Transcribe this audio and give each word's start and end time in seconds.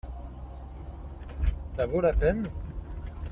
Ça 1.67 1.85
vaut 1.85 2.01
la 2.01 2.13
peine? 2.13 2.49